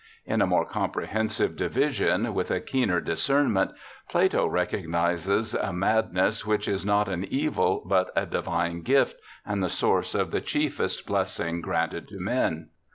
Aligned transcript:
In 0.25 0.41
a 0.41 0.47
more 0.47 0.65
comprehensive 0.65 1.55
division, 1.55 2.33
with 2.33 2.49
a 2.49 2.59
keener 2.59 2.99
discernment, 3.01 3.69
Plato 4.09 4.47
recognizes 4.47 5.53
a 5.53 5.71
madness 5.71 6.43
which 6.43 6.67
is 6.67 6.83
not 6.83 7.07
an 7.07 7.23
evil, 7.25 7.83
but 7.85 8.09
a 8.15 8.25
divine 8.25 8.81
gift, 8.81 9.17
and 9.45 9.61
the 9.63 9.69
source 9.69 10.15
of 10.15 10.31
the 10.31 10.41
chiefest 10.41 11.05
blessings 11.05 11.63
granted 11.63 12.07
to 12.07 12.19
men. 12.19 12.69